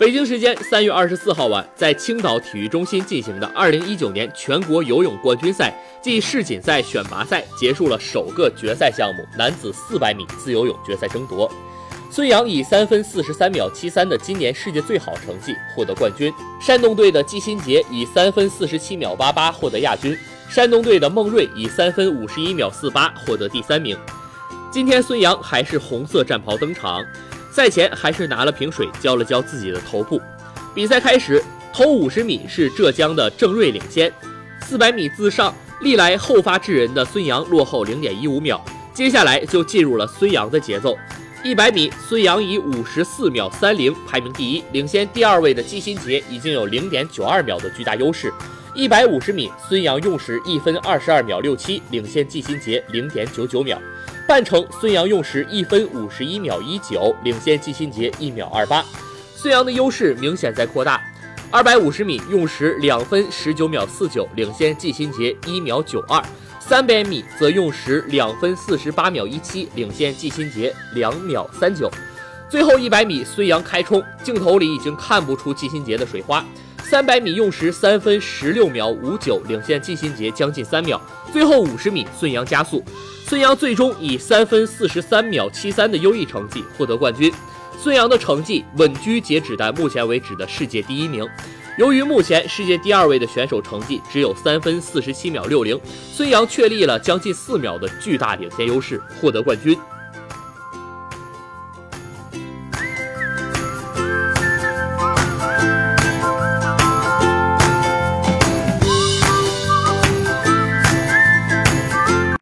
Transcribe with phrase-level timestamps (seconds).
[0.00, 11.52] 北京时间三月二十四号晚，在青岛体育中心进行的二零一九年全国游泳冠军赛暨世锦赛选拔赛结束了首个决赛项目男子四百米自由泳决赛争夺。
[12.10, 20.16] 孙杨以三分四十三秒七三的今年世界最好成绩获得冠军，山东队的季新杰以三分四十七秒八八获得亚军，
[20.48, 23.94] 山东队的孟睿以三分五十一秒四八获得第三名。
[24.70, 27.04] 今天孙杨还是红色战袍登场。
[27.50, 30.20] 赛前还是拿了瓶水浇了浇自己的头部。
[30.74, 31.42] 比赛开始，
[31.72, 34.12] 头五十米是浙江的郑瑞领先，
[34.62, 38.64] 四百米自上，历来后发制人的孙杨落后零点一五秒。
[38.94, 40.96] 接下来就进入了孙杨的节奏。
[41.42, 48.32] 一百米，孙杨以五十四秒三零排名第一，领先第二位的季新杰已经有零点九二秒的巨大优势。
[48.74, 53.80] 一百五十米，孙杨用时一分二十二秒六七，领先季新杰零点九九秒。
[54.30, 58.80] 半程，孙杨用时一分五十一秒一九，领先季新杰一秒二八。
[59.34, 61.02] 孙杨的优势明显在扩大。
[61.50, 66.22] 二百五十米用时两分十九秒四九，领先季新杰一秒九二。
[66.60, 71.90] 三百米则用时两分四十八秒一七，领先季新杰两秒三九。
[72.48, 76.46] 最后一百米，孙杨开冲，镜头里已经看不出季新杰的水花。
[76.84, 81.00] 三百米用时三分十六秒五九，领先季新杰将近三秒。
[81.32, 82.82] 最后五十米，孙杨加速。
[83.24, 87.32] 孙杨最终以三分四十三秒七三的优异成绩获得冠军。
[87.78, 91.26] 孙杨的成绩稳居截止的目前为止的世界第一名。
[91.78, 95.80] 由于目前世界第二位的选手成绩只有三分四十七秒六零，
[96.12, 99.78] 孙杨确立了将近四秒的巨大领先优势，获得冠军。